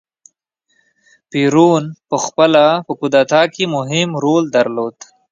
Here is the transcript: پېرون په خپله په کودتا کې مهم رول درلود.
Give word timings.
پېرون 1.31 1.83
په 2.09 2.17
خپله 2.25 2.63
په 2.85 2.93
کودتا 2.99 3.41
کې 3.53 3.63
مهم 3.75 4.09
رول 4.23 4.43
درلود. 4.55 4.95